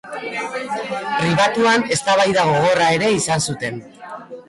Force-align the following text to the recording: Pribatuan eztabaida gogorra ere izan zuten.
Pribatuan 1.19 1.87
eztabaida 1.99 2.49
gogorra 2.55 2.91
ere 2.99 3.15
izan 3.23 3.49
zuten. 3.51 3.83